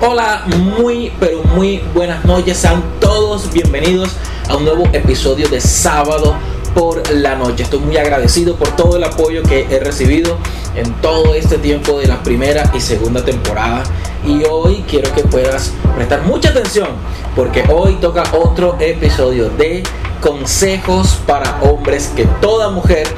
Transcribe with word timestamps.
Hola, 0.00 0.44
muy 0.78 1.12
pero 1.18 1.42
muy 1.42 1.82
buenas 1.92 2.24
noches, 2.24 2.56
sean 2.58 2.84
todos 3.00 3.52
bienvenidos 3.52 4.10
a 4.48 4.54
un 4.54 4.64
nuevo 4.64 4.84
episodio 4.92 5.48
de 5.48 5.60
sábado 5.60 6.36
por 6.72 7.10
la 7.10 7.34
noche. 7.34 7.64
Estoy 7.64 7.80
muy 7.80 7.96
agradecido 7.96 8.54
por 8.54 8.68
todo 8.76 8.96
el 8.96 9.02
apoyo 9.02 9.42
que 9.42 9.66
he 9.68 9.80
recibido 9.80 10.38
en 10.76 10.92
todo 11.00 11.34
este 11.34 11.58
tiempo 11.58 11.98
de 11.98 12.06
la 12.06 12.22
primera 12.22 12.70
y 12.72 12.80
segunda 12.80 13.24
temporada. 13.24 13.82
Y 14.24 14.44
hoy 14.48 14.84
quiero 14.88 15.12
que 15.12 15.24
puedas 15.24 15.72
prestar 15.96 16.22
mucha 16.22 16.50
atención 16.50 16.90
porque 17.34 17.64
hoy 17.68 17.94
toca 17.94 18.22
otro 18.34 18.76
episodio 18.78 19.50
de 19.50 19.82
consejos 20.20 21.18
para 21.26 21.60
hombres 21.62 22.12
que 22.14 22.24
toda 22.40 22.70
mujer 22.70 23.08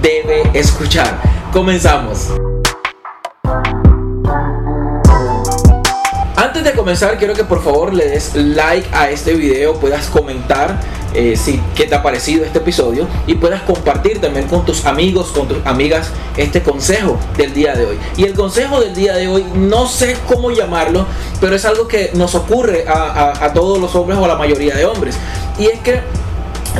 debe 0.00 0.48
escuchar. 0.54 1.20
Comenzamos. 1.52 2.28
Antes 6.58 6.72
de 6.72 6.76
comenzar, 6.76 7.16
quiero 7.18 7.34
que 7.34 7.44
por 7.44 7.62
favor 7.62 7.94
le 7.94 8.08
des 8.08 8.34
like 8.34 8.88
a 8.92 9.08
este 9.10 9.34
video, 9.34 9.74
puedas 9.74 10.08
comentar 10.08 10.80
eh, 11.14 11.36
si, 11.36 11.62
qué 11.76 11.84
te 11.84 11.94
ha 11.94 12.02
parecido 12.02 12.44
este 12.44 12.58
episodio 12.58 13.06
y 13.28 13.36
puedas 13.36 13.62
compartir 13.62 14.20
también 14.20 14.48
con 14.48 14.64
tus 14.64 14.84
amigos, 14.84 15.28
con 15.28 15.46
tus 15.46 15.64
amigas 15.64 16.10
este 16.36 16.60
consejo 16.60 17.16
del 17.36 17.54
día 17.54 17.76
de 17.76 17.86
hoy. 17.86 17.98
Y 18.16 18.24
el 18.24 18.34
consejo 18.34 18.80
del 18.80 18.92
día 18.92 19.14
de 19.14 19.28
hoy, 19.28 19.44
no 19.54 19.86
sé 19.86 20.16
cómo 20.26 20.50
llamarlo, 20.50 21.06
pero 21.40 21.54
es 21.54 21.64
algo 21.64 21.86
que 21.86 22.10
nos 22.14 22.34
ocurre 22.34 22.86
a, 22.88 23.44
a 23.44 23.52
todos 23.52 23.78
los 23.78 23.94
hombres 23.94 24.18
o 24.18 24.24
a 24.24 24.28
la 24.28 24.36
mayoría 24.36 24.74
de 24.74 24.84
hombres. 24.84 25.16
Y 25.60 25.66
es 25.66 25.78
que 25.78 26.00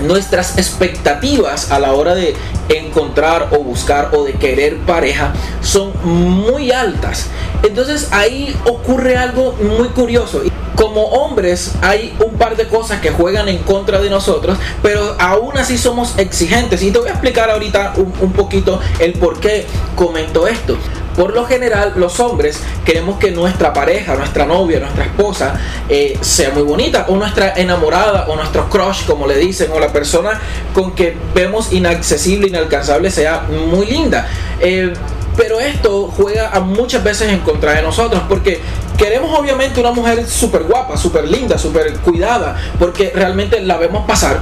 nuestras 0.00 0.58
expectativas 0.58 1.70
a 1.70 1.78
la 1.78 1.92
hora 1.92 2.14
de 2.14 2.34
encontrar 2.68 3.48
o 3.52 3.62
buscar 3.62 4.10
o 4.14 4.24
de 4.24 4.34
querer 4.34 4.78
pareja 4.78 5.32
son 5.62 5.92
muy 6.02 6.70
altas. 6.70 7.26
Entonces 7.62 8.08
ahí 8.12 8.54
ocurre 8.66 9.16
algo 9.16 9.52
muy 9.60 9.88
curioso. 9.88 10.42
Como 10.76 11.02
hombres 11.06 11.72
hay 11.82 12.16
un 12.24 12.38
par 12.38 12.56
de 12.56 12.68
cosas 12.68 13.00
que 13.00 13.10
juegan 13.10 13.48
en 13.48 13.58
contra 13.58 14.00
de 14.00 14.08
nosotros, 14.10 14.56
pero 14.80 15.16
aún 15.18 15.58
así 15.58 15.76
somos 15.76 16.16
exigentes. 16.18 16.82
Y 16.82 16.92
te 16.92 17.00
voy 17.00 17.08
a 17.08 17.12
explicar 17.12 17.50
ahorita 17.50 17.94
un, 17.96 18.32
poquito 18.32 18.80
el 19.00 19.14
por 19.14 19.40
qué 19.40 19.66
comento 19.96 20.46
esto. 20.46 20.76
Por 21.18 21.34
lo 21.34 21.44
general, 21.46 21.94
los 21.96 22.20
hombres 22.20 22.60
queremos 22.84 23.18
que 23.18 23.32
nuestra 23.32 23.72
pareja, 23.72 24.14
nuestra 24.14 24.46
novia, 24.46 24.78
nuestra 24.78 25.04
esposa 25.04 25.58
eh, 25.88 26.16
sea 26.20 26.50
muy 26.50 26.62
bonita, 26.62 27.06
o 27.08 27.16
nuestra 27.16 27.54
enamorada, 27.56 28.26
o 28.28 28.36
nuestro 28.36 28.70
crush, 28.70 29.04
como 29.04 29.26
le 29.26 29.36
dicen, 29.36 29.72
o 29.72 29.80
la 29.80 29.92
persona 29.92 30.40
con 30.72 30.92
que 30.92 31.16
vemos 31.34 31.72
inaccesible, 31.72 32.46
inalcanzable, 32.46 33.10
sea 33.10 33.40
muy 33.50 33.86
linda. 33.86 34.28
Eh, 34.60 34.92
pero 35.36 35.58
esto 35.58 36.12
juega 36.16 36.50
a 36.50 36.60
muchas 36.60 37.02
veces 37.02 37.32
en 37.32 37.40
contra 37.40 37.72
de 37.72 37.82
nosotros 37.82 38.22
porque 38.28 38.60
queremos 38.96 39.36
obviamente 39.38 39.80
una 39.80 39.92
mujer 39.92 40.24
súper 40.28 40.64
guapa, 40.64 40.96
súper 40.96 41.28
linda, 41.28 41.58
súper 41.58 41.94
cuidada, 41.98 42.56
porque 42.78 43.12
realmente 43.14 43.60
la 43.60 43.76
vemos 43.76 44.04
pasar 44.06 44.40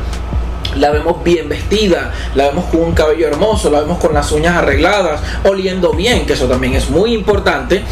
la 0.78 0.91
vemos 0.91 1.22
bien 1.22 1.48
vestida, 1.48 2.12
la 2.34 2.48
vemos 2.48 2.66
con 2.66 2.80
un 2.80 2.92
cabello 2.92 3.27
hermoso, 3.27 3.70
la 3.70 3.80
vemos 3.80 3.98
con 3.98 4.14
las 4.14 4.30
uñas 4.32 4.56
arregladas, 4.56 5.20
oliendo 5.44 5.92
bien, 5.92 6.27
que 6.27 6.34
eso 6.34 6.46
también 6.46 6.74
es 6.74 6.91
muy 6.91 7.14
importante. 7.14 7.83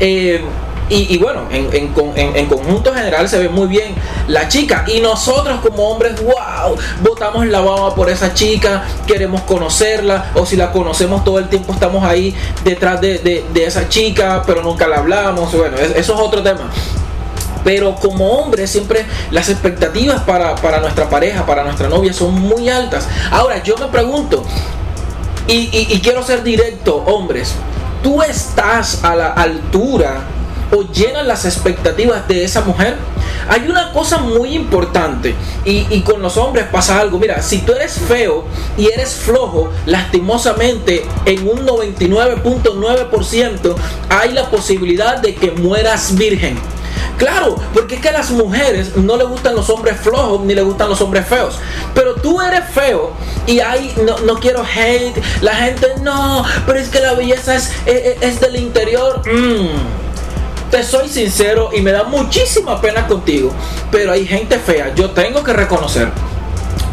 Eh, 0.00 0.42
y, 0.92 1.18
bueno, 1.18 1.42
en, 1.52 2.48
conjunto 2.48 2.92
general 2.92 3.28
se 3.28 3.38
ve 3.38 3.48
muy 3.48 3.68
bien 3.68 3.94
la 4.26 4.48
chica. 4.48 4.84
Y 4.88 5.00
nosotros 5.00 5.60
como 5.60 5.88
hombres, 5.88 6.20
wow, 6.20 6.76
botamos 7.00 7.46
la 7.46 7.60
baba 7.60 7.94
por 7.94 8.10
esa 8.10 8.34
chica, 8.34 8.82
queremos 9.06 9.42
conocerla. 9.42 10.32
O 10.34 10.44
si 10.44 10.56
la 10.56 10.72
conocemos 10.72 11.22
todo 11.22 11.38
el 11.38 11.48
tiempo, 11.48 11.72
estamos 11.72 12.02
ahí 12.02 12.34
detrás 12.64 13.00
de, 13.00 13.44
esa 13.54 13.88
chica, 13.88 14.42
pero 14.44 14.64
nunca 14.64 14.88
la 14.88 14.96
hablamos. 14.96 15.54
Bueno, 15.54 15.76
eso 15.78 16.14
es 16.14 16.20
otro 16.20 16.42
tema. 16.42 16.68
Pero 17.64 17.94
como 17.96 18.30
hombres 18.30 18.70
siempre 18.70 19.04
las 19.30 19.48
expectativas 19.48 20.22
para, 20.22 20.80
nuestra 20.80 21.08
pareja, 21.08 21.46
para 21.46 21.64
nuestra 21.64 21.88
novia 21.88 22.12
son 22.12 22.40
muy 22.40 22.68
altas. 22.68 23.08
Ahora 23.30 23.62
yo 23.62 23.76
me 23.76 23.86
pregunto, 23.86 24.44
y, 25.46 25.68
y 25.72 26.00
quiero 26.00 26.22
ser 26.22 26.42
directo, 26.42 26.96
hombres, 26.96 27.54
¿tú 28.02 28.22
estás 28.22 29.04
a 29.04 29.16
la 29.16 29.32
altura 29.32 30.24
o 30.72 30.82
llenan 30.92 31.28
las 31.28 31.44
expectativas 31.44 32.26
de 32.28 32.44
esa 32.44 32.60
mujer. 32.62 32.96
Hay 33.48 33.68
una 33.68 33.92
cosa 33.92 34.18
muy 34.18 34.54
importante 34.54 35.34
y, 35.64 36.00
con 36.02 36.22
los 36.22 36.36
hombres 36.36 36.66
pasa 36.70 37.00
algo. 37.00 37.18
Mira, 37.18 37.42
si 37.42 37.58
tú 37.58 37.72
eres 37.72 37.94
feo 37.94 38.44
y 38.76 38.86
eres 38.86 39.14
flojo, 39.14 39.70
lastimosamente 39.86 41.04
en 41.24 41.48
un 41.48 41.66
99.9% 41.66 43.74
hay 44.08 44.32
la 44.32 44.48
posibilidad 44.50 45.18
de 45.18 45.34
que 45.34 45.50
mueras 45.50 46.14
virgen. 46.14 46.56
Claro, 47.20 47.56
porque 47.74 47.96
es 47.96 48.00
que 48.00 48.08
a 48.08 48.12
las 48.12 48.30
mujeres 48.30 48.96
no 48.96 49.14
le 49.18 49.24
gustan 49.24 49.54
los 49.54 49.68
hombres 49.68 50.00
flojos 50.00 50.40
ni 50.40 50.54
le 50.54 50.62
gustan 50.62 50.88
los 50.88 51.02
hombres 51.02 51.26
feos. 51.26 51.58
Pero 51.94 52.14
tú 52.14 52.40
eres 52.40 52.64
feo 52.72 53.12
y 53.46 53.60
hay, 53.60 53.94
no, 54.24 54.40
quiero 54.40 54.64
hate, 54.64 55.22
la 55.42 55.54
gente 55.54 55.86
no, 56.02 56.42
pero 56.66 56.78
es 56.78 56.88
que 56.88 56.98
la 56.98 57.12
belleza 57.12 57.56
es, 57.56 57.72
es, 57.84 58.40
del 58.40 58.56
interior. 58.56 59.20
Mm 59.30 60.00
te 60.70 60.84
soy 60.84 61.08
sincero 61.08 61.70
y 61.72 61.80
me 61.80 61.90
da 61.90 62.04
muchísima 62.04 62.80
pena 62.80 63.04
contigo, 63.08 63.50
pero 63.90 64.12
hay 64.12 64.24
gente 64.24 64.56
fea, 64.56 64.94
yo 64.94 65.10
tengo 65.10 65.42
que 65.42 65.52
reconocer. 65.52 66.12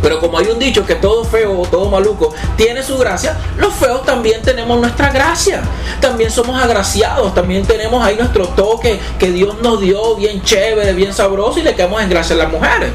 Pero 0.01 0.19
como 0.19 0.37
hay 0.37 0.47
un 0.47 0.59
dicho 0.59 0.85
que 0.85 0.95
todo 0.95 1.23
feo 1.23 1.59
o 1.61 1.65
todo 1.65 1.89
maluco 1.89 2.33
tiene 2.55 2.83
su 2.83 2.97
gracia, 2.97 3.37
los 3.57 3.73
feos 3.73 4.05
también 4.05 4.41
tenemos 4.41 4.79
nuestra 4.79 5.11
gracia. 5.11 5.61
También 5.99 6.31
somos 6.31 6.61
agraciados, 6.61 7.33
también 7.33 7.65
tenemos 7.65 8.03
ahí 8.03 8.15
nuestro 8.15 8.47
toque 8.49 8.99
que 9.19 9.31
Dios 9.31 9.61
nos 9.61 9.81
dio 9.81 10.15
bien 10.15 10.41
chévere, 10.41 10.93
bien 10.93 11.13
sabroso 11.13 11.59
y 11.59 11.63
le 11.63 11.75
quedamos 11.75 12.01
en 12.01 12.09
gracia 12.09 12.35
a 12.35 12.39
las 12.39 12.51
mujeres. 12.51 12.91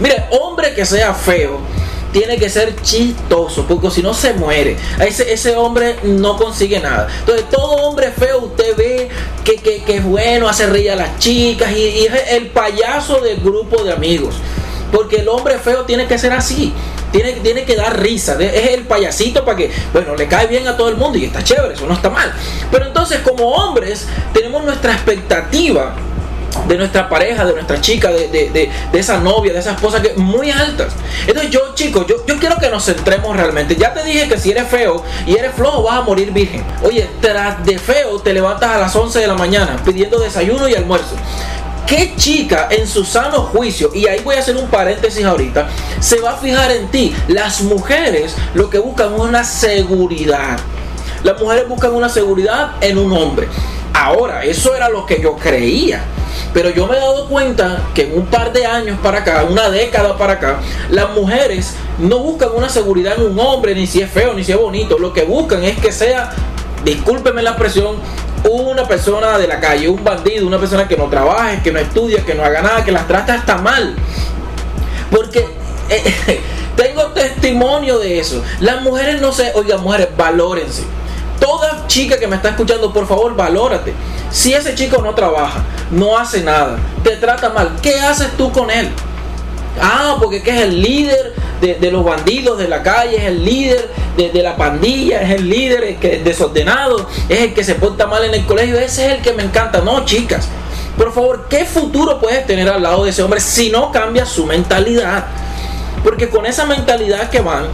Mire, 0.00 0.24
hombre 0.30 0.74
que 0.74 0.84
sea 0.84 1.14
feo, 1.14 1.58
tiene 2.12 2.38
que 2.38 2.48
ser 2.48 2.74
chistoso, 2.82 3.64
porque 3.66 3.90
si 3.90 4.02
no 4.02 4.14
se 4.14 4.34
muere. 4.34 4.76
Ese, 5.00 5.32
ese 5.32 5.56
hombre 5.56 5.96
no 6.02 6.36
consigue 6.36 6.80
nada. 6.80 7.08
Entonces, 7.20 7.48
todo 7.48 7.76
hombre 7.86 8.10
feo 8.10 8.40
usted 8.40 8.76
ve 8.76 9.08
que, 9.44 9.56
que, 9.56 9.96
es 9.96 10.04
bueno, 10.04 10.48
hace 10.48 10.66
reír 10.66 10.90
a 10.92 10.96
las 10.96 11.18
chicas 11.18 11.72
y, 11.72 12.06
es 12.06 12.32
el 12.32 12.48
payaso 12.48 13.20
del 13.20 13.40
grupo 13.40 13.82
de 13.84 13.92
amigos. 13.92 14.34
Porque 14.92 15.16
el 15.16 15.28
hombre 15.28 15.58
feo 15.58 15.84
tiene 15.84 16.06
que 16.06 16.18
ser 16.18 16.32
así. 16.32 16.72
Tiene, 17.12 17.32
tiene, 17.32 17.64
que 17.64 17.74
dar 17.74 17.98
risa, 17.98 18.36
es 18.40 18.70
el 18.70 18.84
payasito 18.86 19.44
para 19.44 19.56
que, 19.56 19.72
bueno, 19.92 20.14
le 20.14 20.28
cae 20.28 20.46
bien 20.46 20.68
a 20.68 20.76
todo 20.76 20.88
el 20.88 20.96
mundo 20.96 21.18
y 21.18 21.24
está 21.24 21.42
chévere, 21.42 21.74
eso 21.74 21.84
no 21.86 21.94
está 21.94 22.08
mal. 22.08 22.32
Pero 22.70 22.86
entonces 22.86 23.18
como 23.18 23.50
hombres 23.50 24.06
tenemos 24.32 24.62
nuestra 24.62 24.92
expectativa 24.92 25.96
de 26.66 26.76
nuestra 26.76 27.08
pareja, 27.08 27.44
de 27.44 27.52
nuestra 27.52 27.80
chica, 27.80 28.10
de, 28.10 28.70
esa 28.92 29.18
novia, 29.18 29.52
de 29.52 29.60
esa 29.60 29.72
esposa 29.72 30.02
que 30.02 30.14
muy 30.14 30.50
altas. 30.50 30.92
Entonces 31.26 31.50
yo, 31.50 31.74
chicos, 31.74 32.06
yo, 32.06 32.26
yo 32.26 32.38
quiero 32.38 32.56
que 32.58 32.68
nos 32.68 32.84
centremos 32.84 33.36
realmente. 33.36 33.76
Ya 33.76 33.94
te 33.94 34.02
dije 34.04 34.28
que 34.28 34.38
si 34.38 34.50
eres 34.50 34.68
feo 34.68 35.02
y 35.26 35.36
eres 35.36 35.52
flojo 35.54 35.82
vas 35.82 35.98
a 35.98 36.02
morir 36.02 36.32
virgen. 36.32 36.64
Oye, 36.82 37.08
tras 37.20 37.64
de 37.64 37.78
feo 37.78 38.18
te 38.20 38.32
levantas 38.32 38.70
a 38.70 38.78
las 38.78 38.94
11 38.94 39.18
de 39.18 39.26
la 39.26 39.34
mañana 39.34 39.80
pidiendo 39.84 40.18
desayuno 40.18 40.68
y 40.68 40.74
almuerzo. 40.74 41.16
¿Qué 41.90 42.14
chica 42.14 42.68
en 42.70 42.86
su 42.86 43.04
sano 43.04 43.42
juicio, 43.42 43.90
y 43.92 44.06
ahí 44.06 44.20
voy 44.22 44.36
a 44.36 44.38
hacer 44.38 44.56
un 44.56 44.68
paréntesis 44.68 45.24
ahorita, 45.24 45.68
se 45.98 46.20
va 46.20 46.34
a 46.34 46.36
fijar 46.36 46.70
en 46.70 46.86
ti? 46.86 47.12
Las 47.26 47.62
mujeres 47.62 48.36
lo 48.54 48.70
que 48.70 48.78
buscan 48.78 49.12
es 49.12 49.18
una 49.18 49.42
seguridad. 49.42 50.56
Las 51.24 51.40
mujeres 51.40 51.66
buscan 51.66 51.92
una 51.92 52.08
seguridad 52.08 52.74
en 52.80 52.96
un 52.96 53.12
hombre. 53.12 53.48
Ahora, 53.92 54.44
eso 54.44 54.76
era 54.76 54.88
lo 54.88 55.04
que 55.04 55.20
yo 55.20 55.34
creía. 55.34 56.04
Pero 56.54 56.70
yo 56.70 56.86
me 56.86 56.96
he 56.96 57.00
dado 57.00 57.28
cuenta 57.28 57.82
que 57.92 58.02
en 58.02 58.18
un 58.18 58.26
par 58.26 58.52
de 58.52 58.66
años 58.66 58.96
para 59.02 59.18
acá, 59.18 59.44
una 59.50 59.68
década 59.68 60.16
para 60.16 60.34
acá, 60.34 60.60
las 60.90 61.10
mujeres 61.10 61.74
no 61.98 62.20
buscan 62.20 62.50
una 62.54 62.68
seguridad 62.68 63.16
en 63.18 63.32
un 63.32 63.40
hombre, 63.40 63.74
ni 63.74 63.88
si 63.88 64.00
es 64.00 64.08
feo, 64.08 64.32
ni 64.34 64.44
si 64.44 64.52
es 64.52 64.58
bonito. 64.58 64.96
Lo 64.96 65.12
que 65.12 65.24
buscan 65.24 65.64
es 65.64 65.76
que 65.80 65.90
sea, 65.90 66.30
discúlpeme 66.84 67.42
la 67.42 67.50
expresión, 67.50 67.96
una 68.48 68.86
persona 68.86 69.38
de 69.38 69.46
la 69.46 69.60
calle, 69.60 69.88
un 69.88 70.02
bandido, 70.02 70.46
una 70.46 70.58
persona 70.58 70.86
que 70.88 70.96
no 70.96 71.08
trabaje, 71.08 71.60
que 71.62 71.72
no 71.72 71.78
estudia, 71.78 72.24
que 72.24 72.34
no 72.34 72.44
haga 72.44 72.62
nada, 72.62 72.84
que 72.84 72.92
las 72.92 73.06
trata 73.06 73.34
hasta 73.34 73.58
mal. 73.58 73.94
Porque 75.10 75.46
eh, 75.88 76.40
tengo 76.76 77.06
testimonio 77.08 77.98
de 77.98 78.18
eso. 78.18 78.42
Las 78.60 78.82
mujeres 78.82 79.20
no 79.20 79.32
se, 79.32 79.52
oigan, 79.54 79.82
mujeres, 79.82 80.08
valórense 80.16 80.84
Toda 81.40 81.86
chica 81.86 82.18
que 82.18 82.26
me 82.26 82.36
está 82.36 82.50
escuchando, 82.50 82.92
por 82.92 83.08
favor, 83.08 83.34
valórate. 83.34 83.94
Si 84.30 84.52
ese 84.52 84.74
chico 84.74 85.00
no 85.02 85.14
trabaja, 85.14 85.64
no 85.90 86.16
hace 86.18 86.42
nada, 86.42 86.78
te 87.02 87.16
trata 87.16 87.48
mal, 87.48 87.76
¿qué 87.82 87.98
haces 87.98 88.36
tú 88.36 88.52
con 88.52 88.70
él? 88.70 88.90
Ah, 89.80 90.16
porque 90.20 90.36
es 90.36 90.60
el 90.60 90.82
líder 90.82 91.34
de, 91.60 91.90
los 91.90 92.04
bandidos 92.04 92.58
de 92.58 92.68
la 92.68 92.82
calle, 92.82 93.16
es 93.16 93.24
el 93.24 93.44
líder 93.44 93.90
de, 94.16 94.42
la 94.42 94.56
pandilla, 94.56 95.22
es 95.22 95.30
el 95.30 95.48
líder 95.48 95.96
que, 95.96 96.18
desordenado, 96.18 97.06
es 97.28 97.40
el 97.40 97.54
que 97.54 97.64
se 97.64 97.74
porta 97.74 98.06
mal 98.06 98.24
en 98.24 98.34
el 98.34 98.46
colegio, 98.46 98.78
ese 98.78 99.06
es 99.06 99.12
el 99.18 99.22
que 99.22 99.32
me 99.32 99.42
encanta. 99.42 99.80
No, 99.80 100.04
chicas, 100.04 100.48
por 100.96 101.12
favor, 101.12 101.46
¿qué 101.48 101.64
futuro 101.64 102.18
puedes 102.20 102.46
tener 102.46 102.68
al 102.68 102.82
lado 102.82 103.04
de 103.04 103.10
ese 103.10 103.22
hombre 103.22 103.40
si 103.40 103.70
no 103.70 103.92
cambia 103.92 104.26
su 104.26 104.46
mentalidad? 104.46 105.26
Porque 106.02 106.28
con 106.28 106.46
esa 106.46 106.64
mentalidad 106.64 107.28
que 107.30 107.40
van, 107.40 107.66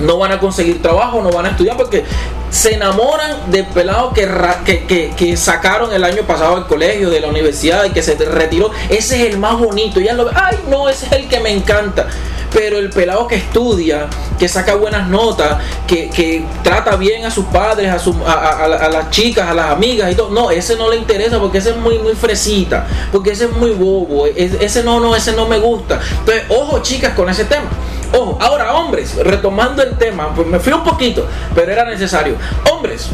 no 0.00 0.18
van 0.18 0.32
a 0.32 0.40
conseguir 0.40 0.82
trabajo, 0.82 1.22
no 1.22 1.30
van 1.30 1.46
a 1.46 1.50
estudiar 1.50 1.76
porque 1.76 2.04
se 2.50 2.74
enamoran 2.74 3.50
del 3.50 3.66
pelado 3.66 4.12
que, 4.12 4.28
que, 4.64 5.12
que, 5.16 5.36
sacaron 5.36 5.92
el 5.92 6.04
año 6.04 6.22
pasado 6.22 6.54
del 6.54 6.66
colegio, 6.66 7.10
de 7.10 7.20
la 7.20 7.28
universidad 7.28 7.84
y 7.84 7.90
que 7.90 8.02
se 8.02 8.14
retiró. 8.14 8.70
Ese 8.88 9.22
es 9.22 9.32
el 9.32 9.38
más 9.38 9.58
bonito. 9.58 10.00
Ya 10.00 10.14
lo 10.14 10.30
ay, 10.32 10.58
no, 10.68 10.88
ese 10.88 11.06
es 11.06 11.12
el 11.12 11.28
que 11.28 11.40
me 11.40 11.50
encanta. 11.50 12.06
Pero 12.54 12.78
el 12.78 12.88
pelado 12.88 13.26
que 13.26 13.34
estudia, 13.34 14.08
que 14.38 14.48
saca 14.48 14.74
buenas 14.76 15.08
notas, 15.08 15.58
que, 15.86 16.44
trata 16.62 16.96
bien 16.96 17.26
a 17.26 17.30
sus 17.30 17.44
padres, 17.46 17.92
a, 17.92 17.98
su, 17.98 18.14
a, 18.24 18.88
las 18.90 19.10
chicas, 19.10 19.48
a 19.48 19.54
las 19.54 19.70
amigas 19.70 20.10
y 20.10 20.14
todo, 20.14 20.30
no, 20.30 20.50
ese 20.50 20.76
no 20.76 20.88
le 20.88 20.96
interesa 20.96 21.38
porque 21.38 21.58
ese 21.58 21.70
es 21.70 21.76
muy, 21.76 21.98
muy 21.98 22.14
fresita, 22.14 22.86
porque 23.12 23.32
ese 23.32 23.46
es 23.46 23.52
muy 23.52 23.72
bobo, 23.72 24.26
ese 24.26 24.82
no, 24.82 25.00
no, 25.00 25.14
ese 25.14 25.32
no 25.32 25.46
me 25.46 25.58
gusta. 25.58 26.00
Entonces, 26.20 26.44
ojo 26.48 26.80
chicas 26.80 27.12
con 27.14 27.28
ese 27.28 27.44
tema. 27.44 27.68
Ojo, 28.12 28.38
ahora 28.40 28.74
hombres, 28.74 29.16
retomando 29.16 29.82
el 29.82 29.98
tema, 29.98 30.32
pues 30.34 30.46
me 30.46 30.60
fui 30.60 30.72
un 30.72 30.84
poquito, 30.84 31.26
pero 31.54 31.72
era 31.72 31.84
necesario. 31.84 32.36
Hombres, 32.72 33.08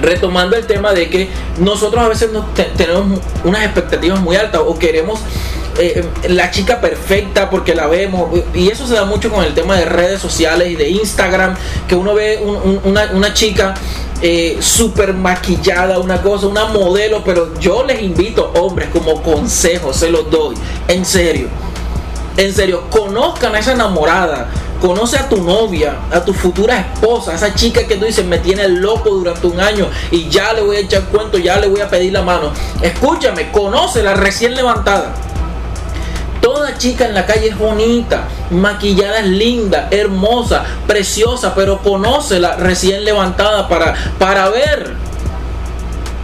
retomando 0.00 0.56
el 0.56 0.66
tema 0.66 0.92
de 0.92 1.08
que 1.08 1.28
nosotros 1.58 2.02
a 2.02 2.08
veces 2.08 2.30
tenemos 2.76 3.20
unas 3.44 3.64
expectativas 3.64 4.20
muy 4.20 4.36
altas 4.36 4.62
o 4.64 4.78
queremos 4.78 5.20
eh, 5.78 6.04
la 6.28 6.50
chica 6.50 6.80
perfecta 6.80 7.50
porque 7.50 7.74
la 7.74 7.86
vemos 7.86 8.30
y 8.54 8.68
eso 8.68 8.86
se 8.86 8.94
da 8.94 9.04
mucho 9.04 9.30
con 9.30 9.44
el 9.44 9.54
tema 9.54 9.76
de 9.76 9.84
redes 9.84 10.20
sociales 10.20 10.70
y 10.70 10.76
de 10.76 10.88
Instagram 10.88 11.54
que 11.86 11.94
uno 11.94 12.14
ve 12.14 12.40
una, 12.84 13.32
chica 13.34 13.74
eh, 14.20 14.58
súper 14.60 15.14
maquillada, 15.14 15.98
una 15.98 16.20
cosa, 16.22 16.46
una 16.46 16.66
modelo, 16.66 17.22
pero 17.24 17.58
yo 17.60 17.84
les 17.84 18.02
invito, 18.02 18.52
hombres, 18.54 18.88
como 18.92 19.22
consejo, 19.22 19.92
se 19.92 20.10
los 20.10 20.30
doy, 20.30 20.56
en 20.88 21.04
serio 21.04 21.48
en 22.38 22.54
serio, 22.54 22.84
conozcan 22.88 23.54
a 23.54 23.58
esa 23.58 23.72
enamorada. 23.72 24.48
Conoce 24.80 25.18
a 25.18 25.28
tu 25.28 25.42
novia, 25.42 25.96
a 26.12 26.24
tu 26.24 26.32
futura 26.32 26.78
esposa, 26.78 27.32
a 27.32 27.34
esa 27.34 27.52
chica 27.52 27.84
que 27.84 27.96
tú 27.96 28.04
dices 28.04 28.24
me 28.24 28.38
tiene 28.38 28.68
loco 28.68 29.10
durante 29.10 29.48
un 29.48 29.58
año 29.58 29.88
y 30.12 30.28
ya 30.28 30.52
le 30.52 30.62
voy 30.62 30.76
a 30.76 30.78
echar 30.78 31.02
cuento, 31.06 31.36
ya 31.36 31.58
le 31.58 31.66
voy 31.66 31.80
a 31.80 31.88
pedir 31.88 32.12
la 32.12 32.22
mano. 32.22 32.52
Escúchame, 32.80 33.50
conoce 33.50 34.04
la 34.04 34.14
recién 34.14 34.54
levantada. 34.54 35.16
Chica 36.78 37.06
en 37.06 37.14
la 37.14 37.26
calle 37.26 37.48
es 37.48 37.58
bonita, 37.58 38.28
maquillada 38.50 39.18
es 39.18 39.26
linda, 39.26 39.88
hermosa, 39.90 40.64
preciosa, 40.86 41.54
pero 41.54 41.78
conoce 41.82 42.38
la 42.38 42.56
recién 42.56 43.04
levantada 43.04 43.68
para, 43.68 43.94
para 44.18 44.48
ver 44.48 44.94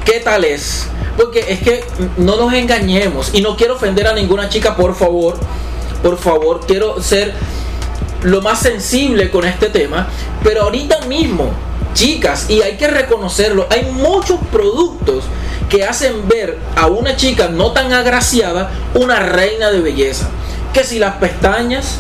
qué 0.05 0.21
tal 0.21 0.45
es. 0.45 0.89
Porque 1.17 1.45
es 1.49 1.61
que 1.61 1.85
no 2.17 2.37
nos 2.37 2.53
engañemos 2.53 3.31
y 3.35 3.41
no 3.41 3.56
quiero 3.56 3.75
ofender 3.75 4.06
a 4.06 4.15
ninguna 4.15 4.49
chica, 4.49 4.75
por 4.77 4.95
favor 4.95 5.37
por 6.05 6.19
favor, 6.19 6.61
quiero 6.67 7.03
ser 7.03 7.33
lo 8.25 8.43
más 8.43 8.61
sensible 8.61 9.31
con 9.31 9.47
este 9.47 9.71
tema, 9.71 10.06
pero 10.43 10.65
ahorita 10.65 11.01
mismo, 11.06 11.51
chicas, 11.95 12.51
y 12.51 12.61
hay 12.61 12.77
que 12.77 12.89
reconocerlo, 12.89 13.67
hay 13.71 13.91
muchos 13.91 14.39
productos 14.53 15.25
que 15.71 15.83
hacen 15.83 16.29
ver 16.29 16.59
a 16.77 16.89
una 16.89 17.17
chica 17.17 17.49
no 17.49 17.73
tan 17.73 17.91
agraciada 17.95 18.71
una 18.93 19.19
reina 19.19 19.71
de 19.71 19.81
belleza. 19.81 20.29
Que 20.75 20.85
si 20.85 20.99
las 20.99 21.15
pestañas, 21.17 21.99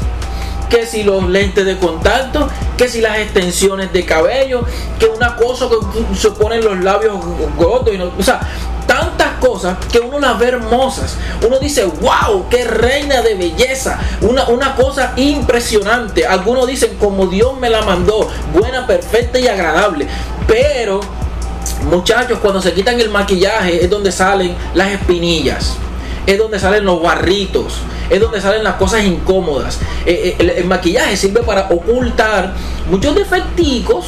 que 0.68 0.86
si 0.86 1.04
los 1.04 1.28
lentes 1.28 1.64
de 1.64 1.78
contacto, 1.78 2.48
que 2.76 2.88
si 2.88 3.00
las 3.00 3.18
extensiones 3.18 3.92
de 3.92 4.04
cabello, 4.04 4.64
que 4.98 5.06
una 5.06 5.36
cosa 5.36 5.68
que 5.68 6.16
se 6.16 6.30
ponen 6.32 6.64
los 6.64 6.80
labios 6.80 7.14
gordos 7.56 7.94
y 7.94 7.98
no, 7.98 8.10
o 8.18 8.22
sea, 8.22 8.40
tantas 8.86 9.34
cosas 9.40 9.76
que 9.90 10.00
uno 10.00 10.18
las 10.18 10.38
ve 10.38 10.48
hermosas. 10.48 11.16
Uno 11.46 11.58
dice, 11.58 11.84
wow, 11.84 12.48
qué 12.50 12.64
reina 12.64 13.22
de 13.22 13.34
belleza. 13.34 13.98
Una, 14.22 14.46
una 14.48 14.74
cosa 14.74 15.12
impresionante. 15.16 16.26
Algunos 16.26 16.66
dicen, 16.66 16.96
como 16.98 17.26
Dios 17.26 17.58
me 17.58 17.70
la 17.70 17.82
mandó, 17.82 18.28
buena, 18.52 18.86
perfecta 18.86 19.38
y 19.38 19.46
agradable. 19.46 20.06
Pero, 20.46 21.00
muchachos, 21.90 22.38
cuando 22.40 22.60
se 22.60 22.72
quitan 22.72 23.00
el 23.00 23.10
maquillaje 23.10 23.84
es 23.84 23.90
donde 23.90 24.12
salen 24.12 24.56
las 24.74 24.88
espinillas. 24.88 25.76
Es 26.26 26.38
donde 26.38 26.58
salen 26.58 26.84
los 26.84 27.02
barritos, 27.02 27.78
es 28.08 28.20
donde 28.20 28.40
salen 28.40 28.64
las 28.64 28.74
cosas 28.74 29.04
incómodas. 29.04 29.78
Eh, 30.06 30.36
eh, 30.38 30.54
el, 30.58 30.64
maquillaje 30.64 31.16
sirve 31.16 31.42
para 31.42 31.68
ocultar 31.68 32.54
muchos 32.90 33.14
defecticos 33.14 34.06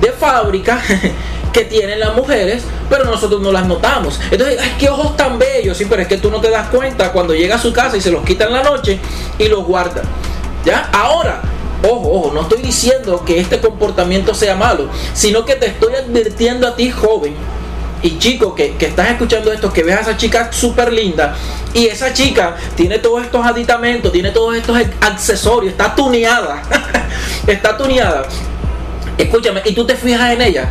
de 0.00 0.12
fábrica 0.12 0.80
que 1.52 1.64
tienen 1.64 2.00
las 2.00 2.14
mujeres, 2.14 2.64
pero 2.90 3.04
nosotros 3.04 3.40
no 3.40 3.52
las 3.52 3.66
notamos. 3.66 4.20
Entonces, 4.30 4.58
ay, 4.60 4.74
qué 4.78 4.90
ojos 4.90 5.16
tan 5.16 5.38
bellos, 5.38 5.76
sí, 5.76 5.86
pero 5.88 6.02
es 6.02 6.08
que 6.08 6.18
tú 6.18 6.30
no 6.30 6.40
te 6.40 6.50
das 6.50 6.68
cuenta 6.68 7.12
cuando 7.12 7.34
llega 7.34 7.56
a 7.56 7.58
su 7.58 7.72
casa 7.72 7.96
y 7.96 8.00
se 8.00 8.10
los 8.10 8.24
quita 8.24 8.44
en 8.44 8.52
la 8.52 8.62
noche 8.62 8.98
y 9.38 9.48
los 9.48 9.64
guarda. 9.64 10.02
¿Ya? 10.64 10.90
Ahora, 10.92 11.42
ojo, 11.88 12.12
ojo, 12.12 12.32
no 12.34 12.42
estoy 12.42 12.60
diciendo 12.60 13.22
que 13.24 13.40
este 13.40 13.60
comportamiento 13.60 14.34
sea 14.34 14.56
malo, 14.56 14.88
sino 15.14 15.44
que 15.44 15.54
te 15.54 15.66
estoy 15.66 15.94
advirtiendo 15.94 16.66
a 16.66 16.76
ti, 16.76 16.90
joven, 16.90 17.34
y 18.02 18.18
chico 18.18 18.54
que, 18.54 18.76
que, 18.76 18.86
estás 18.86 19.10
escuchando 19.10 19.52
esto, 19.52 19.72
que 19.72 19.82
ves 19.82 19.96
a 19.96 20.00
esa 20.00 20.16
chica 20.16 20.52
súper 20.52 20.92
linda 20.92 21.34
y 21.72 21.86
esa 21.86 22.12
chica 22.12 22.56
tiene 22.74 22.98
todos 22.98 23.24
estos 23.24 23.44
aditamentos, 23.44 24.12
tiene 24.12 24.30
todos 24.30 24.56
estos 24.56 24.78
accesorios, 25.00 25.72
está 25.72 25.94
tuneada, 25.94 26.62
está 27.46 27.76
tuneada. 27.76 28.26
Escúchame, 29.16 29.62
y 29.64 29.72
tú 29.72 29.86
te 29.86 29.96
fijas 29.96 30.32
en 30.32 30.42
ella 30.42 30.68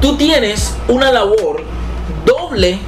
tú 0.00 0.16
tienes 0.16 0.74
una 0.88 1.12
labor 1.12 1.62
doble 2.24 2.78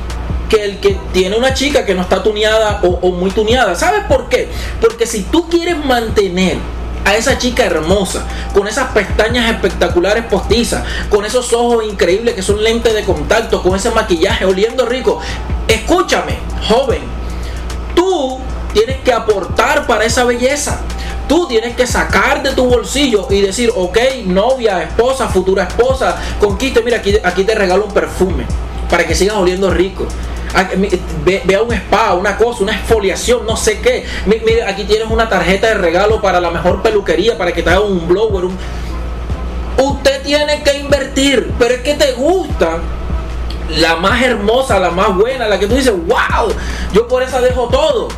que 0.48 0.64
el 0.64 0.78
que 0.78 0.98
tiene 1.12 1.36
una 1.36 1.54
chica 1.54 1.84
que 1.84 1.94
no 1.94 2.02
está 2.02 2.22
tuneada 2.22 2.80
o, 2.82 3.10
muy 3.10 3.30
tuneada. 3.30 3.74
¿Sabes 3.74 4.04
por 4.08 4.28
qué? 4.28 4.48
Porque 4.80 5.06
si 5.06 5.22
tú 5.22 5.48
quieres 5.48 5.82
mantener 5.84 6.56
a 7.04 7.16
esa 7.16 7.38
chica 7.38 7.64
hermosa, 7.64 8.24
con 8.52 8.68
esas 8.68 8.88
pestañas 8.92 9.50
espectaculares 9.50 10.24
postizas, 10.24 10.84
con 11.08 11.24
esos 11.24 11.52
ojos 11.52 11.84
increíbles 11.84 12.34
que 12.34 12.42
son 12.42 12.62
lentes 12.62 12.94
de 12.94 13.04
contacto, 13.04 13.62
con 13.62 13.76
ese 13.76 13.90
maquillaje 13.90 14.44
oliendo 14.44 14.86
rico, 14.86 15.20
escúchame, 15.68 16.38
joven, 16.68 17.02
tú 17.94 18.38
tienes 18.72 19.00
que 19.00 19.12
aportar 19.12 19.86
para 19.86 20.04
esa 20.04 20.24
belleza. 20.24 20.80
Tú 21.28 21.46
tienes 21.46 21.74
que 21.76 21.86
sacar 21.86 22.42
de 22.42 22.52
tu 22.52 22.66
bolsillo 22.66 23.26
y 23.30 23.40
decir, 23.40 23.72
ok, 23.74 23.96
novia, 24.26 24.82
esposa, 24.82 25.28
futura 25.28 25.62
esposa, 25.64 26.16
conquiste, 26.38 26.82
mira, 26.82 26.98
aquí, 26.98 27.16
aquí 27.22 27.44
te 27.44 27.54
regalo 27.54 27.86
un 27.86 27.92
perfume 27.92 28.44
para 28.90 29.06
que 29.06 29.14
sigas 29.14 29.36
oliendo 29.36 29.70
rico. 29.70 30.06
Ve, 31.24 31.54
a 31.54 31.62
un 31.62 31.72
spa, 31.72 32.14
una 32.14 32.36
cosa, 32.36 32.62
una 32.62 32.72
exfoliación, 32.72 33.46
no 33.46 33.56
sé 33.56 33.80
qué. 33.80 34.04
Mira, 34.26 34.68
aquí 34.68 34.84
tienes 34.84 35.08
una 35.10 35.28
tarjeta 35.28 35.68
de 35.68 35.74
regalo 35.74 36.20
para 36.20 36.40
la 36.40 36.50
mejor 36.50 36.82
peluquería, 36.82 37.38
para 37.38 37.52
que 37.52 37.62
te 37.62 37.70
haga 37.70 37.80
un 37.80 38.06
blower. 38.06 38.46
Usted 39.78 40.22
tiene 40.22 40.62
que 40.62 40.78
invertir, 40.78 41.52
pero 41.58 41.74
es 41.74 41.80
que 41.80 41.94
te 41.94 42.12
gusta 42.12 42.78
la 43.78 43.96
más 43.96 44.22
hermosa, 44.22 44.78
la 44.78 44.90
más 44.90 45.16
buena, 45.16 45.48
la 45.48 45.58
que 45.58 45.66
tú 45.66 45.74
dices, 45.74 45.92
wow, 45.92 46.52
yo 46.92 47.08
por 47.08 47.22
esa 47.22 47.40
dejo 47.40 47.68
todo. 47.68 48.08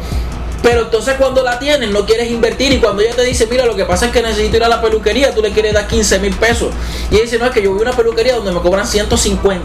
Pero 0.63 0.81
entonces 0.83 1.17
cuando 1.19 1.43
la 1.43 1.59
tienes 1.59 1.91
no 1.91 2.07
quieres 2.07 2.31
invertir 2.31 2.73
y 2.73 2.79
cuando 2.79 3.03
ella 3.03 3.15
te 3.15 3.23
dice, 3.23 3.47
mira, 3.51 3.67
lo 3.67 3.77
que 3.77 3.85
pasa 3.85 4.07
es 4.07 4.13
que 4.13 4.23
necesito 4.23 4.57
ir 4.57 4.65
a 4.65 4.69
la 4.69 4.81
peluquería, 4.81 5.35
tú 5.35 5.43
le 5.43 5.53
quieres 5.53 5.75
dar 5.75 5.87
15 5.87 6.19
mil 6.21 6.35
pesos. 6.35 6.71
Y 7.11 7.17
ella 7.17 7.25
dice, 7.25 7.39
no, 7.39 7.45
es 7.45 7.53
que 7.53 7.61
yo 7.61 7.71
voy 7.71 7.81
a 7.81 7.83
una 7.83 7.93
peluquería 7.93 8.37
donde 8.37 8.51
me 8.51 8.61
cobran 8.61 8.87
150. 8.87 9.63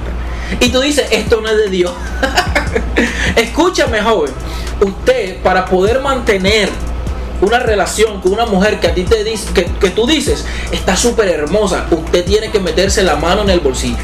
Y 0.60 0.70
tú 0.70 0.82
dices, 0.82 1.08
esto 1.10 1.40
no 1.40 1.48
es 1.48 1.56
de 1.56 1.70
Dios. 1.70 1.94
Escúchame, 3.40 4.02
joven. 4.02 4.34
Usted, 4.82 5.42
para 5.42 5.66
poder 5.66 6.02
mantener 6.02 6.70
una 7.42 7.60
relación 7.60 8.20
con 8.20 8.34
una 8.34 8.46
mujer 8.46 8.82
que 8.82 8.88
a 8.88 8.94
ti 8.94 9.04
te 9.04 9.24
dice, 9.24 9.54
que, 9.54 9.64
que 9.64 9.92
tú 9.92 10.06
dices, 10.06 10.46
está 10.74 10.98
súper 10.98 11.30
hermosa, 11.30 11.86
usted 11.90 12.26
tiene 12.26 12.52
que 12.52 12.60
meterse 12.60 13.02
la 13.02 13.16
mano 13.16 13.44
en 13.44 13.50
el 13.52 13.62
bolsillo. 13.62 13.98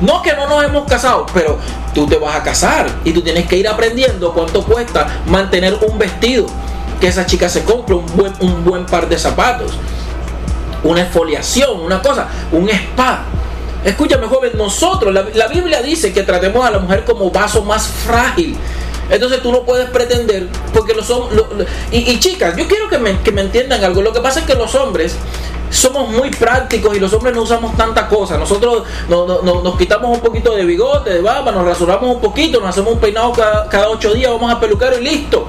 No 0.00 0.22
que 0.22 0.32
no 0.32 0.48
nos 0.48 0.64
hemos 0.64 0.88
casado, 0.88 1.26
pero 1.34 1.58
tú 1.92 2.06
te 2.06 2.16
vas 2.16 2.34
a 2.36 2.42
casar 2.42 2.86
y 3.04 3.12
tú 3.12 3.20
tienes 3.20 3.46
que 3.46 3.58
ir 3.58 3.68
aprendiendo 3.68 4.32
cuánto 4.32 4.64
cuesta 4.64 5.20
mantener 5.26 5.78
un 5.86 5.98
vestido, 5.98 6.46
que 7.02 7.08
esa 7.08 7.26
chica 7.26 7.50
se 7.50 7.64
compre 7.64 7.96
un 7.96 8.06
buen, 8.16 8.32
un 8.40 8.64
buen 8.64 8.86
par 8.86 9.10
de 9.10 9.18
zapatos, 9.18 9.72
una 10.82 11.02
exfoliación, 11.02 11.80
una 11.80 12.00
cosa, 12.00 12.28
un 12.50 12.66
spa. 12.70 13.26
Escúchame, 13.84 14.26
joven, 14.26 14.52
nosotros, 14.56 15.12
la, 15.12 15.48
Biblia 15.48 15.80
dice 15.82 16.12
que 16.12 16.22
tratemos 16.22 16.64
a 16.66 16.70
la 16.70 16.78
mujer 16.78 17.04
como 17.04 17.30
vaso 17.30 17.62
más 17.62 17.86
frágil. 17.86 18.56
Entonces 19.08 19.42
tú 19.42 19.50
no 19.50 19.64
puedes 19.64 19.88
pretender, 19.90 20.46
porque 20.72 20.94
los 20.94 21.08
hombres... 21.10 21.68
Y, 21.90 22.18
chicas, 22.20 22.56
yo 22.56 22.68
quiero 22.68 22.88
que 22.88 22.98
me, 22.98 23.18
que 23.20 23.32
me 23.32 23.40
entiendan 23.40 23.82
algo. 23.82 24.02
Lo 24.02 24.12
que 24.12 24.20
pasa 24.20 24.40
es 24.40 24.46
que 24.46 24.54
los 24.54 24.74
hombres 24.74 25.16
somos 25.70 26.10
muy 26.10 26.30
prácticos 26.30 26.96
y 26.96 27.00
los 27.00 27.12
hombres 27.12 27.34
no 27.34 27.42
usamos 27.42 27.76
tanta 27.76 28.08
cosa. 28.08 28.36
Nosotros 28.36 28.82
nos 29.08 29.78
quitamos 29.78 30.10
un 30.10 30.20
poquito 30.20 30.54
de 30.54 30.64
bigote, 30.64 31.10
de 31.10 31.20
barba, 31.22 31.52
nos 31.52 31.64
rasuramos 31.64 32.16
un 32.16 32.20
poquito, 32.20 32.60
nos 32.60 32.70
hacemos 32.70 32.92
un 32.94 32.98
peinado 32.98 33.32
cada, 33.32 33.88
ocho 33.88 34.12
días, 34.12 34.30
vamos 34.30 34.52
a 34.52 34.60
pelucar 34.60 34.92
y 35.00 35.04
listo. 35.04 35.46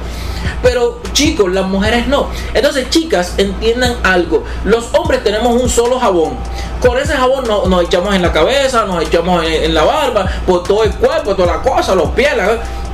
Pero 0.62 1.00
chicos, 1.14 1.52
las 1.52 1.66
mujeres 1.66 2.08
no. 2.08 2.28
Entonces, 2.54 2.90
chicas, 2.92 3.34
entiendan 3.38 3.96
algo. 4.04 4.44
Los 4.64 4.94
hombres 4.94 5.24
tenemos 5.24 5.60
un 5.60 5.68
solo 5.68 6.00
jabón. 6.00 6.34
Con 6.80 7.00
ese 7.00 7.14
jabón 7.14 7.46
nos 7.48 7.84
echamos 7.84 8.14
en 8.14 8.22
la 8.22 8.32
cabeza, 8.32 8.86
nos 8.86 9.04
echamos 9.04 9.44
en, 9.44 9.74
la 9.74 9.84
barba, 9.84 10.30
por 10.46 10.64
todo 10.64 10.84
el 10.84 10.92
cuerpo, 10.92 11.36
toda 11.36 11.58
la 11.58 11.62
cosa, 11.64 11.96
los 11.96 12.10
pies. 12.12 12.30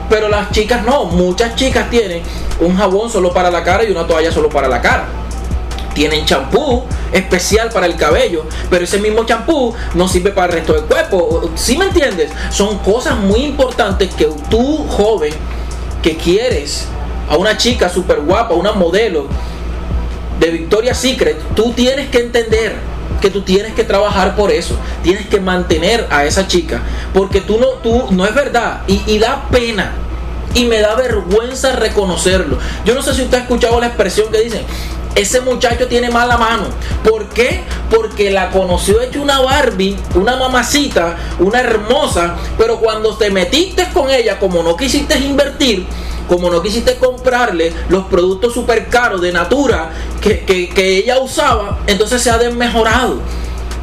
Pero 0.09 0.29
las 0.29 0.49
chicas 0.51 0.83
no. 0.85 1.05
Muchas 1.05 1.55
chicas 1.55 1.89
tienen 1.89 2.23
un 2.61 2.77
jabón 2.77 3.09
solo 3.09 3.33
para 3.33 3.51
la 3.51 3.61
cara 3.63 3.83
y 3.83 3.91
una 3.91 4.07
toalla 4.07 4.31
solo 4.31 4.47
para 4.47 4.69
la 4.69 4.81
cara 4.81 5.05
tienen 5.97 6.25
champú 6.25 6.83
especial 7.11 7.69
para 7.69 7.87
el 7.87 7.95
cabello, 7.95 8.45
pero 8.69 8.83
ese 8.83 8.99
mismo 8.99 9.25
champú 9.25 9.73
no 9.95 10.07
sirve 10.07 10.29
para 10.29 10.53
el 10.53 10.59
resto 10.59 10.73
del 10.73 10.83
cuerpo. 10.83 11.49
¿Sí 11.55 11.75
me 11.75 11.85
entiendes? 11.85 12.29
Son 12.51 12.77
cosas 12.77 13.17
muy 13.17 13.39
importantes 13.39 14.13
que 14.13 14.29
tú, 14.47 14.85
joven, 14.89 15.33
que 16.03 16.15
quieres 16.15 16.85
a 17.27 17.35
una 17.35 17.57
chica 17.57 17.89
súper 17.89 18.19
guapa, 18.19 18.53
una 18.53 18.73
modelo 18.73 19.25
de 20.39 20.51
Victoria's 20.51 20.99
Secret, 20.99 21.35
tú 21.55 21.73
tienes 21.73 22.09
que 22.09 22.19
entender 22.19 22.75
que 23.19 23.31
tú 23.31 23.41
tienes 23.41 23.73
que 23.73 23.83
trabajar 23.83 24.35
por 24.35 24.51
eso, 24.51 24.75
tienes 25.01 25.25
que 25.25 25.39
mantener 25.39 26.05
a 26.11 26.25
esa 26.25 26.47
chica, 26.47 26.79
porque 27.11 27.41
tú 27.41 27.57
no, 27.59 27.69
tú 27.81 28.05
no 28.11 28.23
es 28.27 28.35
verdad 28.35 28.83
y, 28.85 29.01
y 29.07 29.17
da 29.17 29.47
pena 29.49 29.95
y 30.53 30.65
me 30.65 30.79
da 30.79 30.93
vergüenza 30.93 31.75
reconocerlo. 31.75 32.59
Yo 32.85 32.93
no 32.93 33.01
sé 33.01 33.15
si 33.15 33.23
usted 33.23 33.39
ha 33.39 33.41
escuchado 33.41 33.79
la 33.79 33.87
expresión 33.87 34.31
que 34.31 34.41
dicen, 34.41 34.61
ese 35.17 35.41
muchacho 35.41 35.87
tiene 35.87 36.09
mala 36.09 36.37
mano. 36.37 36.65
¿Por 37.03 37.27
qué? 37.29 37.63
Porque 37.89 38.29
la 38.29 38.51
conoció 38.51 39.01
hecho 39.01 39.21
una 39.21 39.39
Barbie, 39.41 39.97
una 40.15 40.35
mamacita, 40.35 41.17
una 41.39 41.59
hermosa, 41.59 42.35
pero 42.57 42.79
cuando 42.79 43.15
te 43.15 43.31
metiste 43.31 43.87
con 43.93 44.09
ella, 44.11 44.39
como 44.39 44.61
no 44.61 44.77
quisiste 44.77 45.17
invertir, 45.17 45.87
como 46.27 46.49
no 46.49 46.61
quisiste 46.61 46.97
comprarle 46.97 47.73
los 47.89 48.05
productos 48.05 48.53
super 48.53 48.87
caros 48.87 49.21
de 49.21 49.31
Natura 49.31 49.89
que, 50.21 50.43
que 50.45 50.97
ella 50.97 51.19
usaba, 51.19 51.79
entonces 51.87 52.21
se 52.21 52.29
ha 52.29 52.37
desmejorado. 52.37 53.19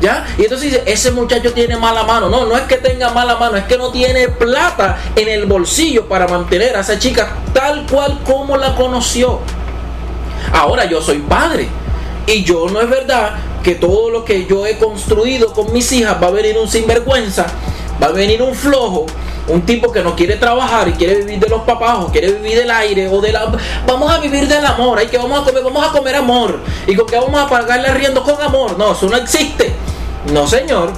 ¿Ya? 0.01 0.27
Y 0.37 0.43
entonces 0.43 0.73
dice, 0.73 0.83
ese 0.87 1.13
muchacho 1.13 1.53
tiene 1.53 1.77
mala 1.77 2.03
mano. 2.03 2.29
No, 2.29 2.45
no 2.45 2.57
es 2.59 2.65
que 2.65 2.77
tenga 2.77 3.11
mala 3.11 3.37
mano, 3.37 3.57
es 3.57 3.65
que 3.65 3.79
no 3.79 3.91
tiene 3.91 4.29
plata 4.29 4.99
en 5.17 5.29
el 5.29 5.47
bolsillo 5.47 6.09
para 6.09 6.27
mantener 6.29 6.77
a 6.77 6.81
esa 6.81 6.99
chica 6.99 7.33
tal 7.55 7.87
cual 7.87 8.21
como 8.25 8.57
la 8.57 8.75
conoció. 8.75 9.41
Ahora 10.53 10.85
yo 10.85 11.01
soy 11.01 11.19
padre. 11.19 11.69
Y 12.27 12.43
yo 12.43 12.69
no 12.69 12.81
es 12.81 12.89
verdad 12.89 13.35
que 13.63 13.75
todo 13.75 14.11
lo 14.11 14.25
que 14.25 14.47
yo 14.47 14.67
he 14.67 14.79
construido 14.79 15.53
con 15.53 15.73
mis 15.73 15.91
hijas 15.93 16.23
va 16.23 16.29
a 16.29 16.31
venir 16.31 16.57
un 16.59 16.69
sinvergüenza, 16.69 17.47
va 18.03 18.09
a 18.09 18.13
venir 18.13 18.43
un 18.43 18.55
flojo, 18.55 19.07
un 19.49 19.63
tipo 19.63 19.93
que 19.93 20.03
no 20.03 20.15
quiere 20.15 20.37
trabajar 20.37 20.89
y 20.89 20.93
quiere 20.93 21.17
vivir 21.17 21.39
de 21.39 21.49
los 21.49 21.63
papás 21.63 21.99
o 22.01 22.07
quiere 22.09 22.33
vivir 22.33 22.59
del 22.59 22.71
aire 22.71 23.09
o 23.09 23.21
de 23.21 23.33
la 23.33 23.53
vamos 23.87 24.11
a 24.11 24.19
vivir 24.19 24.49
del 24.49 24.65
amor, 24.65 24.99
hay 24.99 25.07
que 25.07 25.19
vamos 25.19 25.41
a 25.41 25.45
comer, 25.45 25.63
vamos 25.63 25.87
a 25.87 25.93
comer 25.93 26.17
amor 26.17 26.61
y 26.87 26.95
con 26.95 27.07
que 27.07 27.17
vamos 27.17 27.41
a 27.41 27.49
pagarle 27.49 27.89
arriendo 27.89 28.23
con 28.23 28.41
amor. 28.41 28.79
No, 28.79 28.93
eso 28.93 29.09
no 29.09 29.17
existe. 29.17 29.73
No, 30.33 30.47
señor. 30.47 30.93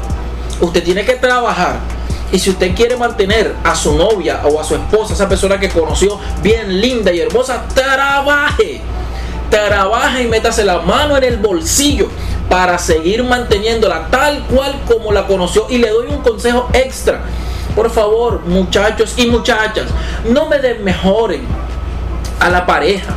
Usted 0.61 0.83
tiene 0.83 1.05
que 1.05 1.15
trabajar. 1.17 1.79
Y 2.33 2.38
si 2.38 2.50
usted 2.50 2.75
quiere 2.75 2.97
mantener 2.97 3.55
a 3.62 3.75
su 3.75 3.97
novia 3.97 4.41
o 4.45 4.61
a 4.61 4.65
su 4.65 4.75
esposa, 4.75 5.12
esa 5.15 5.29
persona 5.29 5.61
que 5.61 5.69
conoció 5.69 6.19
bien 6.43 6.81
linda 6.81 7.12
y 7.12 7.21
hermosa, 7.21 7.65
trabaje 7.73 8.81
trabaja 9.50 10.21
y 10.21 10.26
métase 10.26 10.65
la 10.65 10.79
mano 10.81 11.17
en 11.17 11.25
el 11.25 11.37
bolsillo 11.38 12.09
para 12.49 12.79
seguir 12.79 13.25
manteniéndola 13.25 14.09
tal 14.11 14.45
cual 14.45 14.81
como 14.87 15.12
la 15.12 15.26
conoció. 15.26 15.67
Y 15.69 15.79
le 15.79 15.91
doy 15.91 16.09
un 16.09 16.23
consejo 16.23 16.69
extra. 16.73 17.21
Por 17.75 17.91
favor, 17.91 18.41
muchachos 18.47 19.15
y 19.17 19.26
muchachas, 19.26 19.85
no 20.25 20.49
me 20.49 20.59
desmejoren 20.59 21.43
a 22.41 22.49
la 22.49 22.65
pareja. 22.65 23.15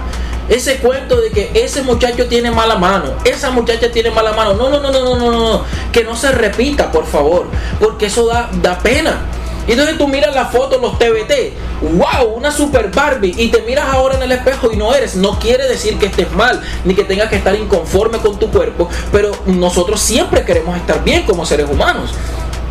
Ese 0.50 0.78
cuento 0.78 1.22
de 1.22 1.30
que 1.30 1.52
ese 1.54 1.84
muchacho 1.84 2.26
tiene 2.26 2.50
mala 2.50 2.76
mano, 2.76 3.14
esa 3.24 3.52
muchacha 3.52 3.92
tiene 3.92 4.10
mala 4.10 4.34
mano. 4.34 4.56
No, 4.56 4.70
no, 4.70 4.80
no, 4.80 4.92
no, 4.92 5.04
no, 5.04 5.16
no, 5.16 5.32
no. 5.32 5.64
Que 5.92 6.04
no 6.04 6.16
se 6.16 6.32
repita, 6.32 6.92
por 6.92 7.06
favor. 7.06 7.46
Porque 7.80 8.08
eso 8.08 8.26
da, 8.26 8.50
da 8.62 8.78
pena. 8.80 9.22
Y 9.70 9.74
entonces 9.74 10.00
tú 10.00 10.08
miras 10.08 10.34
la 10.34 10.48
foto, 10.48 10.80
los 10.80 10.98
TBT, 10.98 11.54
wow, 11.96 12.34
una 12.36 12.50
super 12.50 12.90
Barbie, 12.90 13.36
y 13.38 13.50
te 13.50 13.62
miras 13.62 13.86
ahora 13.86 14.16
en 14.16 14.24
el 14.24 14.32
espejo 14.32 14.72
y 14.74 14.76
no 14.76 14.96
eres. 14.96 15.16
No 15.16 15.38
quiere 15.38 15.68
decir 15.68 16.00
que 16.00 16.08
estés 16.08 16.32
mal, 16.32 16.60
ni 16.86 16.96
que 16.96 17.04
tengas 17.04 17.30
que 17.30 17.36
estar 17.36 17.54
inconforme 17.54 18.18
con 18.18 18.40
tu 18.40 18.50
cuerpo, 18.50 18.90
pero 19.12 19.32
nosotros 19.46 20.02
siempre 20.02 20.44
queremos 20.44 20.76
estar 20.76 21.04
bien 21.04 21.22
como 21.22 21.46
seres 21.46 21.70
humanos. 21.70 22.16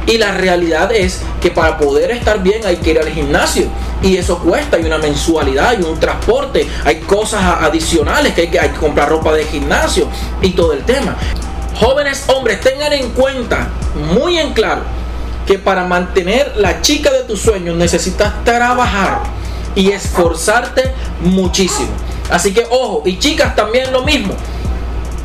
Y 0.09 0.19
la 0.19 0.33
realidad 0.33 0.91
es 0.91 1.21
que 1.41 1.53
para 1.53 1.79
poder 1.79 2.11
estar 2.11 2.43
bien 2.43 2.67
hay 2.67 2.79
que 2.79 2.91
ir 2.91 2.99
al 2.99 3.11
gimnasio. 3.11 3.69
Y 4.03 4.17
eso 4.17 4.41
cuesta, 4.41 4.77
hay 4.77 4.85
una 4.85 4.99
mensualidad, 4.99 5.69
hay 5.69 5.83
un 5.83 6.01
transporte, 6.01 6.67
hay 6.85 6.97
cosas 6.97 7.45
adicionales 7.61 8.35
que 8.35 8.41
hay 8.41 8.49
que, 8.49 8.59
hay 8.59 8.71
que 8.71 8.79
comprar 8.79 9.09
ropa 9.09 9.33
de 9.35 9.45
gimnasio 9.45 10.09
y 10.43 10.51
todo 10.51 10.73
el 10.73 10.83
tema. 10.83 11.17
Jóvenes 11.79 12.25
hombres, 12.27 12.61
tengan 12.61 12.93
en 12.93 13.11
cuenta, 13.11 13.69
muy 14.13 14.37
en 14.37 14.53
claro, 14.53 14.83
que 15.49 15.59
para 15.59 15.85
mantener 15.85 16.59
la 16.59 16.83
chica 16.83 17.11
de 17.11 17.23
tus 17.23 17.41
sueños 17.41 17.75
necesitas 17.75 18.45
trabajar 18.45 19.23
y 19.75 19.93
esforzarte 19.93 20.93
muchísimo. 21.23 21.89
Así 22.31 22.53
que 22.53 22.67
ojo, 22.71 23.03
y 23.07 23.19
chicas 23.19 23.57
también 23.57 23.91
lo 23.91 24.03
mismo. 24.03 24.35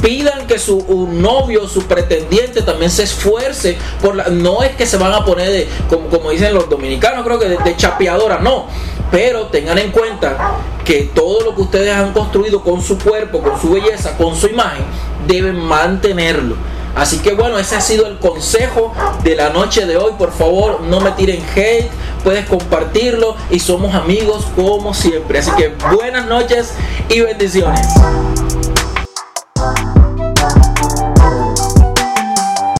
Pidan 0.01 0.47
que 0.47 0.59
su 0.59 1.09
novio, 1.11 1.67
su 1.67 1.83
pretendiente 1.87 2.61
también 2.61 2.89
se 2.89 3.03
esfuerce 3.03 3.77
por 4.01 4.15
la, 4.15 4.29
no 4.29 4.63
es 4.63 4.73
que 4.77 4.85
se 4.85 4.95
van 4.95 5.11
a 5.11 5.25
poner 5.25 5.49
de, 5.49 5.67
como, 5.89 6.29
dicen 6.29 6.53
los 6.53 6.69
dominicanos, 6.69 7.25
creo 7.25 7.37
que 7.37 7.49
de 7.49 7.75
chapeadora, 7.75 8.39
no. 8.39 8.67
Pero 9.11 9.47
tengan 9.47 9.77
en 9.77 9.91
cuenta 9.91 10.55
que 10.85 11.11
todo 11.13 11.41
lo 11.41 11.53
que 11.53 11.63
ustedes 11.63 11.93
han 11.93 12.13
construido 12.13 12.63
con 12.63 12.81
su 12.81 12.97
cuerpo, 12.97 13.41
con 13.41 13.59
su 13.59 13.71
belleza, 13.71 14.15
con 14.15 14.37
su 14.37 14.47
imagen, 14.47 14.85
deben 15.27 15.59
mantenerlo 15.59 16.55
Así 16.95 17.19
que 17.19 17.33
bueno, 17.33 17.57
ese 17.57 17.75
ha 17.75 17.81
sido 17.81 18.07
el 18.07 18.17
consejo 18.19 18.93
de 19.23 19.35
la 19.35 19.49
noche 19.49 19.85
de 19.85 19.97
hoy. 19.97 20.13
Por 20.17 20.31
favor, 20.31 20.81
no 20.81 20.99
me 20.99 21.11
tiren 21.11 21.43
hate, 21.55 21.89
puedes 22.23 22.45
compartirlo 22.45 23.35
y 23.49 23.59
somos 23.59 23.95
amigos 23.95 24.45
como 24.55 24.93
siempre. 24.93 25.39
Así 25.39 25.51
que 25.57 25.73
buenas 25.95 26.27
noches 26.27 26.73
y 27.09 27.21
bendiciones. 27.21 27.87